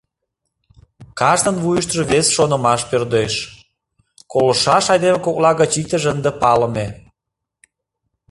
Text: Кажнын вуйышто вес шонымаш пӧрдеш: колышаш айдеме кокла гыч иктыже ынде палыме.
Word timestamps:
Кажнын 1.19 1.57
вуйышто 1.63 1.95
вес 2.11 2.27
шонымаш 2.35 2.81
пӧрдеш: 2.89 3.33
колышаш 4.31 4.85
айдеме 4.93 5.19
кокла 5.25 5.51
гыч 5.61 5.71
иктыже 5.81 6.07
ынде 6.15 6.31
палыме. 6.41 6.87